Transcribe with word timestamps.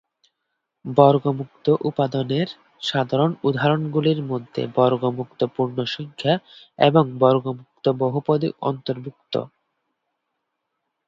বর্গ-মুক্ত 0.85 1.65
উপাদানের 1.89 2.47
সাধারণ 2.81 3.31
উদাহরণগুলির 3.43 4.19
মধ্যে 4.23 4.61
বর্গ-মুক্ত 4.77 5.39
পূর্ণসংখ্যা 5.55 6.33
এবং 6.79 7.03
বর্গ-মুক্ত 7.21 7.85
বহুপদী 8.01 8.49
অন্তর্ভুক্ত। 8.61 9.33